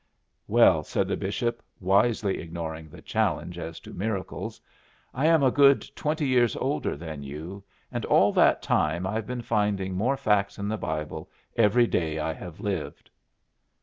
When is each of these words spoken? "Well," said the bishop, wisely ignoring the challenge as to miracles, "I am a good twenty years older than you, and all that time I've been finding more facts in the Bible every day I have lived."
"Well," 0.47 0.81
said 0.81 1.07
the 1.07 1.15
bishop, 1.15 1.61
wisely 1.79 2.39
ignoring 2.39 2.89
the 2.89 3.03
challenge 3.03 3.59
as 3.59 3.79
to 3.81 3.93
miracles, 3.93 4.59
"I 5.13 5.27
am 5.27 5.43
a 5.43 5.51
good 5.51 5.85
twenty 5.95 6.25
years 6.27 6.55
older 6.55 6.97
than 6.97 7.21
you, 7.21 7.63
and 7.91 8.03
all 8.05 8.33
that 8.33 8.63
time 8.63 9.05
I've 9.05 9.27
been 9.27 9.43
finding 9.43 9.93
more 9.93 10.17
facts 10.17 10.57
in 10.57 10.67
the 10.67 10.75
Bible 10.79 11.29
every 11.55 11.85
day 11.85 12.17
I 12.17 12.33
have 12.33 12.59
lived." 12.59 13.11